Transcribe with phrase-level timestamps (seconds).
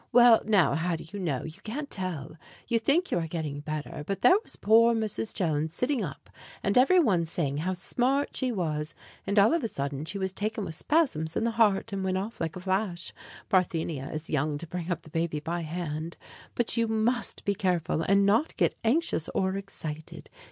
[0.11, 1.43] Well, now, how do you know?
[1.43, 2.35] You can't tell.
[2.67, 5.31] You think you are getting better, but there was poor Mrs.
[5.31, 6.27] Jones sitting up,
[6.63, 8.95] and every one saying how smart she was,
[9.27, 12.17] and all of a sudden she was taken with spasms in the heart, and went
[12.17, 13.13] off like a flash.
[13.47, 16.17] Parthenia is young to bring the baby up by hand.
[16.55, 20.31] But you must be careful, and not get anxious or excited.